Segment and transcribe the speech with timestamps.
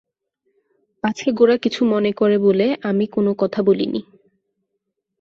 [1.03, 4.01] পাছে গোরা কিছু মনে করে বলে আমি কোনো কথা বলি নি।